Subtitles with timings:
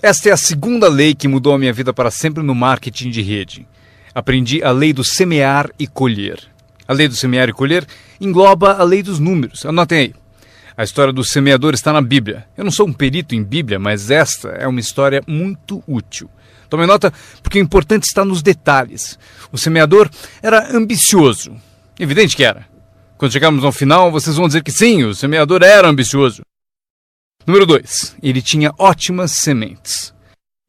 [0.00, 3.20] Esta é a segunda lei que mudou a minha vida para sempre no marketing de
[3.20, 3.66] rede.
[4.14, 6.38] Aprendi a lei do semear e colher.
[6.86, 7.84] A lei do semear e colher
[8.20, 9.66] engloba a lei dos números.
[9.66, 10.14] Anotem aí.
[10.76, 12.46] A história do semeador está na Bíblia.
[12.56, 16.30] Eu não sou um perito em Bíblia, mas esta é uma história muito útil.
[16.70, 17.12] Tome nota,
[17.42, 19.18] porque o importante está nos detalhes.
[19.50, 20.08] O semeador
[20.40, 21.56] era ambicioso.
[21.98, 22.64] Evidente que era.
[23.16, 26.42] Quando chegarmos ao final, vocês vão dizer que sim, o semeador era ambicioso.
[27.46, 28.16] Número 2.
[28.22, 30.12] Ele tinha ótimas sementes.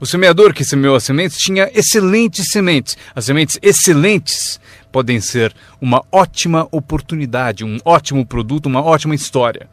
[0.01, 2.95] O semeador que semeou as sementes tinha excelentes sementes.
[3.13, 9.69] As sementes excelentes podem ser uma ótima oportunidade, um ótimo produto, uma ótima história.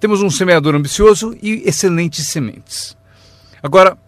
[0.00, 2.96] Temos um semeador ambicioso e excelentes sementes.
[3.62, 3.98] Agora,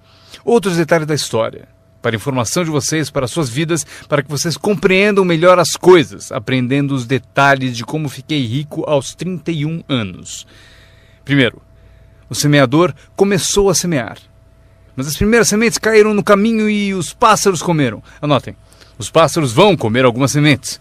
[0.42, 1.68] outros detalhes da história.
[2.00, 6.94] Para informação de vocês, para suas vidas, para que vocês compreendam melhor as coisas, aprendendo
[6.94, 10.46] os detalhes de como fiquei rico aos 31 anos.
[11.22, 11.60] Primeiro,
[12.30, 14.16] o semeador começou a semear.
[14.96, 18.02] Mas as primeiras sementes caíram no caminho e os pássaros comeram.
[18.22, 18.56] Anotem,
[18.96, 20.80] os pássaros vão comer algumas sementes.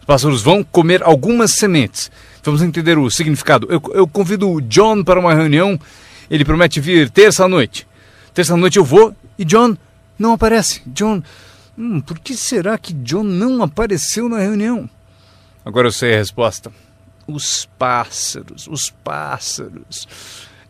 [0.00, 2.10] Os pássaros vão comer algumas sementes.
[2.42, 3.66] Vamos entender o significado.
[3.70, 5.78] Eu, eu convido o John para uma reunião.
[6.30, 7.86] Ele promete vir terça-noite.
[8.34, 9.76] Terça-noite eu vou e John
[10.18, 10.82] não aparece.
[10.86, 11.22] John.
[11.78, 14.88] Hum, por que será que John não apareceu na reunião?
[15.64, 16.72] Agora eu sei a resposta.
[17.26, 20.06] Os pássaros, os pássaros.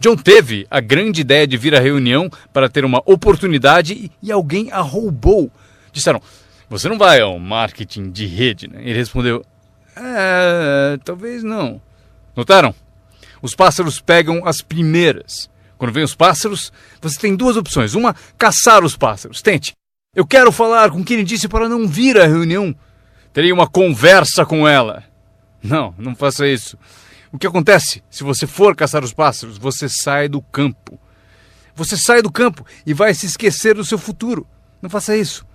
[0.00, 4.72] John teve a grande ideia de vir à reunião para ter uma oportunidade e alguém
[4.72, 5.52] a roubou.
[5.92, 6.22] Disseram:
[6.70, 8.80] Você não vai ao marketing de rede, né?
[8.80, 9.44] Ele respondeu:
[9.94, 11.82] É, talvez não.
[12.34, 12.74] Notaram?
[13.42, 15.50] Os pássaros pegam as primeiras.
[15.76, 17.94] Quando vem os pássaros, você tem duas opções.
[17.94, 19.42] Uma, caçar os pássaros.
[19.42, 19.74] Tente.
[20.14, 22.74] Eu quero falar com quem ele disse para não vir à reunião.
[23.34, 25.04] Terei uma conversa com ela.
[25.62, 26.78] Não, não faça isso.
[27.32, 28.02] O que acontece?
[28.10, 30.98] Se você for caçar os pássaros, você sai do campo.
[31.74, 34.46] Você sai do campo e vai se esquecer do seu futuro.
[34.82, 35.46] Não faça isso.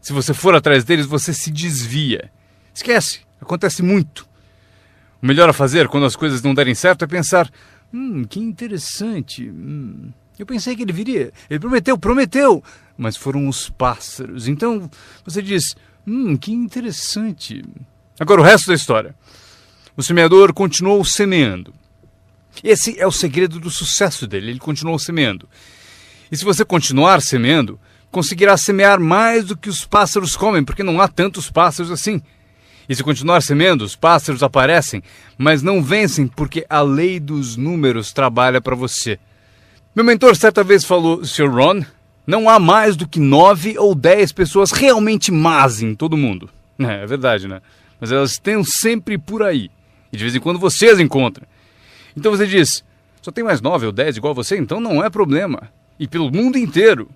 [0.00, 2.30] Se você for atrás deles, você se desvia.
[2.74, 3.20] Esquece.
[3.40, 4.28] Acontece muito.
[5.22, 7.50] O melhor a fazer quando as coisas não derem certo é pensar:
[7.92, 9.48] hum, que interessante.
[9.48, 11.32] Hum, eu pensei que ele viria.
[11.48, 12.64] Ele prometeu, prometeu.
[12.96, 14.48] Mas foram os pássaros.
[14.48, 14.90] Então
[15.24, 15.74] você diz:
[16.06, 17.62] hum, que interessante.
[18.18, 19.14] Agora o resto da história.
[20.00, 21.74] O semeador continuou semeando.
[22.64, 24.52] Esse é o segredo do sucesso dele.
[24.52, 25.46] Ele continuou semeando.
[26.32, 27.78] E se você continuar semeando,
[28.10, 32.22] conseguirá semear mais do que os pássaros comem, porque não há tantos pássaros assim.
[32.88, 35.02] E se continuar semeando, os pássaros aparecem,
[35.36, 39.18] mas não vencem porque a lei dos números trabalha para você.
[39.94, 41.50] Meu mentor certa vez falou, Sr.
[41.50, 41.84] Ron,
[42.26, 46.48] não há mais do que nove ou dez pessoas realmente más em todo mundo.
[46.78, 47.60] É, é verdade, né?
[48.00, 49.70] Mas elas estão sempre por aí.
[50.12, 51.46] E de vez em quando você as encontra.
[52.16, 52.84] Então você diz,
[53.22, 55.70] só tem mais nove ou dez igual você, então não é problema.
[55.98, 57.08] E pelo mundo inteiro.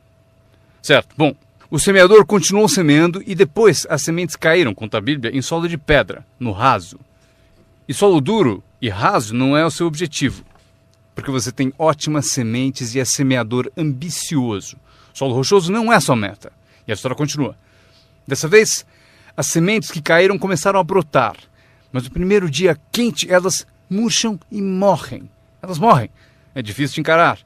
[0.82, 1.34] Certo, bom,
[1.70, 5.78] o semeador continuou semeando e depois as sementes caíram, conta a Bíblia, em solo de
[5.78, 7.00] pedra, no raso.
[7.88, 10.44] E solo duro e raso não é o seu objetivo,
[11.14, 14.76] porque você tem ótimas sementes e é semeador ambicioso.
[15.12, 16.52] Solo rochoso não é sua meta.
[16.86, 17.56] E a história continua.
[18.26, 18.84] Dessa vez,
[19.36, 21.36] as sementes que caíram começaram a brotar,
[21.94, 25.30] mas no primeiro dia quente elas murcham e morrem.
[25.62, 26.10] Elas morrem.
[26.52, 27.38] É difícil de encarar.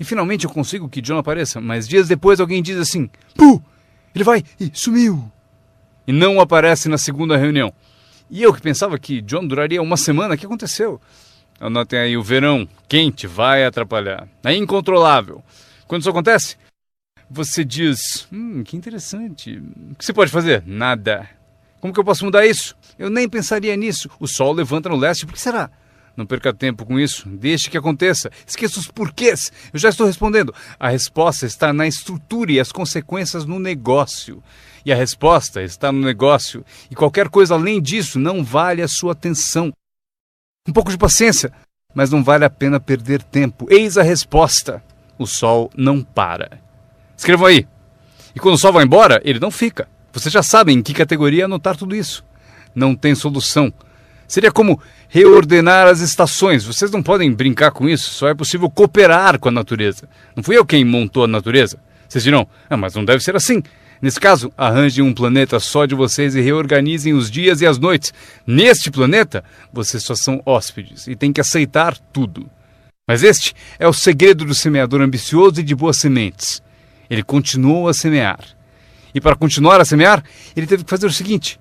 [0.00, 3.62] E finalmente eu consigo que John apareça, mas dias depois alguém diz assim: Puh,
[4.14, 5.30] ele vai e sumiu.
[6.06, 7.74] E não aparece na segunda reunião.
[8.30, 10.98] E eu que pensava que John duraria uma semana, o que aconteceu?
[11.60, 14.26] Anotem aí, o verão quente vai atrapalhar.
[14.42, 15.44] É incontrolável.
[15.86, 16.56] Quando isso acontece,
[17.30, 19.58] você diz: Hum, que interessante.
[19.90, 20.62] O que você pode fazer?
[20.64, 21.28] Nada.
[21.84, 22.74] Como que eu posso mudar isso?
[22.98, 24.08] Eu nem pensaria nisso.
[24.18, 25.70] O sol levanta no leste, por que será?
[26.16, 28.30] Não perca tempo com isso, deixe que aconteça.
[28.46, 29.52] Esqueça os porquês.
[29.70, 30.54] Eu já estou respondendo.
[30.80, 34.42] A resposta está na estrutura e as consequências no negócio.
[34.82, 36.64] E a resposta está no negócio.
[36.90, 39.70] E qualquer coisa além disso não vale a sua atenção.
[40.66, 41.52] Um pouco de paciência,
[41.94, 43.66] mas não vale a pena perder tempo.
[43.68, 44.82] Eis a resposta:
[45.18, 46.62] o sol não para.
[47.14, 47.68] Escrevam aí.
[48.34, 49.86] E quando o sol vai embora, ele não fica.
[50.14, 52.24] Vocês já sabem em que categoria anotar tudo isso.
[52.72, 53.72] Não tem solução.
[54.28, 56.64] Seria como reordenar as estações.
[56.64, 60.08] Vocês não podem brincar com isso, só é possível cooperar com a natureza.
[60.36, 61.78] Não fui eu quem montou a natureza.
[62.08, 63.60] Vocês dirão, ah, mas não deve ser assim.
[64.00, 68.14] Nesse caso, arranjem um planeta só de vocês e reorganizem os dias e as noites.
[68.46, 72.48] Neste planeta, vocês só são hóspedes e têm que aceitar tudo.
[73.06, 76.62] Mas este é o segredo do semeador ambicioso e de boas sementes.
[77.10, 78.38] Ele continuou a semear.
[79.14, 80.22] E para continuar a semear,
[80.56, 81.60] ele teve que fazer o seguinte: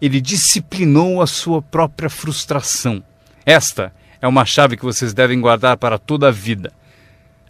[0.00, 3.02] ele disciplinou a sua própria frustração.
[3.44, 3.92] Esta
[4.22, 6.72] é uma chave que vocês devem guardar para toda a vida.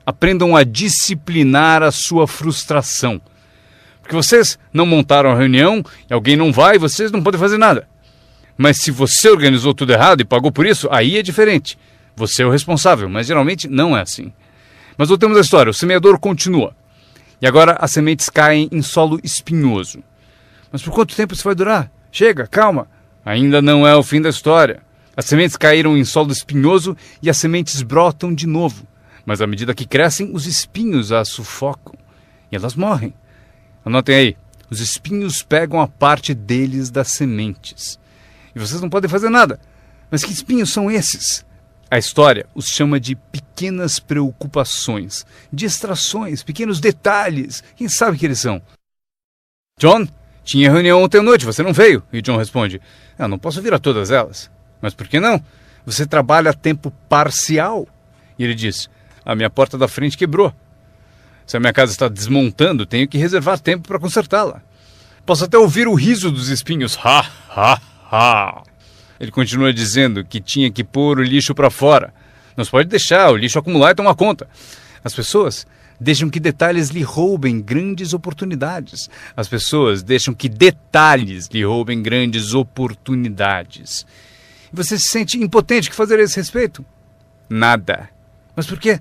[0.06, 3.20] Aprendam a disciplinar a sua frustração.
[4.00, 7.88] Porque vocês não montaram a reunião e alguém não vai, vocês não podem fazer nada.
[8.56, 11.79] Mas se você organizou tudo errado e pagou por isso, aí é diferente.
[12.14, 14.32] Você é o responsável, mas geralmente não é assim.
[14.96, 16.75] Mas voltemos à história: o semeador continua.
[17.41, 20.03] E agora as sementes caem em solo espinhoso.
[20.71, 21.91] Mas por quanto tempo isso vai durar?
[22.11, 22.89] Chega, calma.
[23.25, 24.83] Ainda não é o fim da história.
[25.17, 28.87] As sementes caíram em solo espinhoso e as sementes brotam de novo.
[29.25, 31.95] Mas à medida que crescem, os espinhos as sufocam
[32.51, 33.15] e elas morrem.
[33.85, 34.37] Anotem aí:
[34.71, 37.99] os espinhos pegam a parte deles das sementes.
[38.55, 39.59] E vocês não podem fazer nada.
[40.11, 41.45] Mas que espinhos são esses?
[41.94, 47.62] A história os chama de pequenas preocupações, distrações, pequenos detalhes.
[47.76, 48.61] Quem sabe que eles são?
[49.79, 50.05] John,
[50.43, 52.02] tinha reunião ontem à noite, você não veio?
[52.12, 52.82] E John responde:
[53.17, 54.50] Eu não posso vir a todas elas.
[54.82, 55.41] Mas por que não?
[55.87, 57.87] Você trabalha a tempo parcial.
[58.37, 58.91] E ele diz:
[59.25, 60.52] A minha porta da frente quebrou.
[61.46, 64.62] Se a minha casa está desmontando, tenho que reservar tempo para consertá-la.
[65.25, 66.99] Posso até ouvir o riso dos espinhos.
[67.06, 67.81] Ha, ha,
[68.11, 68.74] ha.
[69.19, 72.13] Ele continua dizendo que tinha que pôr o lixo para fora.
[72.57, 74.49] Não se pode deixar o lixo acumular e tomar conta.
[75.03, 75.67] As pessoas
[75.99, 79.09] deixam que detalhes lhe roubem grandes oportunidades.
[79.37, 84.07] As pessoas deixam que detalhes lhe roubem grandes oportunidades.
[84.73, 86.85] Você se sente impotente que fazer a esse respeito?
[87.49, 88.09] Nada.
[88.57, 89.01] Mas por quê?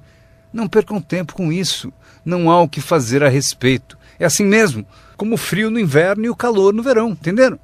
[0.51, 1.91] Não percam tempo com isso.
[2.23, 3.97] Não há o que fazer a respeito.
[4.19, 4.85] É assim mesmo,
[5.17, 7.59] como o frio no inverno e o calor no verão, entenderam?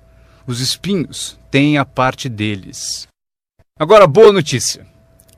[0.49, 3.07] Os espinhos têm a parte deles.
[3.79, 4.83] Agora, boa notícia.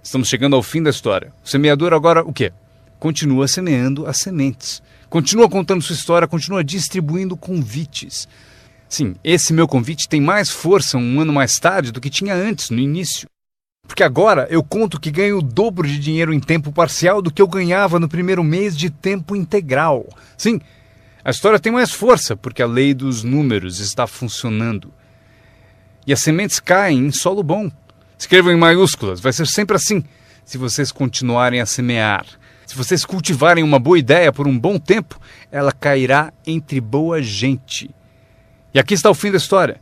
[0.02, 1.34] Estamos chegando ao fim da história.
[1.44, 2.54] O semeador agora o quê?
[2.98, 4.82] Continua semeando as sementes.
[5.10, 8.26] Continua contando sua história, continua distribuindo convites.
[8.88, 12.70] Sim, esse meu convite tem mais força um ano mais tarde do que tinha antes,
[12.70, 13.28] no início.
[13.86, 17.42] Porque agora eu conto que ganho o dobro de dinheiro em tempo parcial do que
[17.42, 20.08] eu ganhava no primeiro mês de tempo integral.
[20.38, 20.62] Sim,
[21.22, 24.94] a história tem mais força porque a lei dos números está funcionando
[26.06, 27.72] e as sementes caem em solo bom.
[28.18, 30.04] Escrevam em maiúsculas, vai ser sempre assim.
[30.46, 32.26] Se vocês continuarem a semear,
[32.66, 35.20] se vocês cultivarem uma boa ideia por um bom tempo,
[35.52, 37.90] ela cairá entre boa gente.
[38.74, 39.82] E aqui está o fim da história.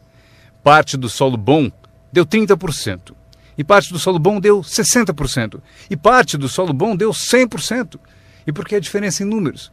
[0.63, 1.71] Parte do solo bom
[2.11, 3.13] deu 30%,
[3.57, 7.99] e parte do solo bom deu 60%, e parte do solo bom deu 100%.
[8.47, 9.71] E por que a diferença em números?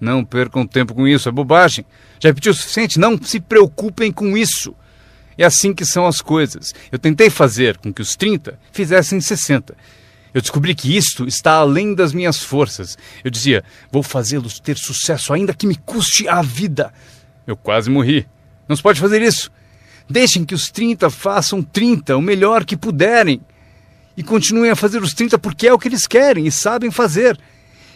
[0.00, 1.84] Não percam tempo com isso, é bobagem.
[2.20, 2.98] Já repetiu o suficiente?
[2.98, 4.74] Não se preocupem com isso.
[5.38, 6.74] É assim que são as coisas.
[6.90, 9.76] Eu tentei fazer com que os 30 fizessem 60.
[10.34, 12.98] Eu descobri que isto está além das minhas forças.
[13.24, 16.92] Eu dizia, vou fazê-los ter sucesso, ainda que me custe a vida.
[17.46, 18.26] Eu quase morri.
[18.68, 19.50] Não se pode fazer isso.
[20.10, 23.40] Deixem que os 30 façam 30, o melhor que puderem.
[24.16, 27.38] E continuem a fazer os 30 porque é o que eles querem e sabem fazer.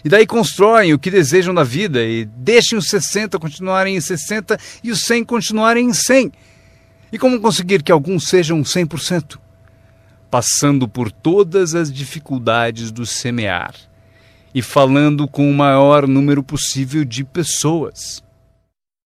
[0.05, 4.59] E daí constroem o que desejam da vida e deixem os 60 continuarem em 60
[4.83, 6.33] e os 100 continuarem em 100.
[7.13, 9.39] E como conseguir que alguns sejam 100%?
[10.31, 13.75] Passando por todas as dificuldades do semear
[14.55, 18.25] e falando com o maior número possível de pessoas.